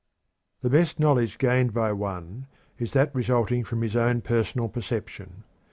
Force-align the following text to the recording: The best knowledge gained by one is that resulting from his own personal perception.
The 0.63 0.69
best 0.71 0.99
knowledge 0.99 1.37
gained 1.37 1.75
by 1.75 1.91
one 1.91 2.47
is 2.79 2.93
that 2.93 3.13
resulting 3.13 3.63
from 3.63 3.83
his 3.83 3.95
own 3.95 4.21
personal 4.21 4.67
perception. 4.67 5.43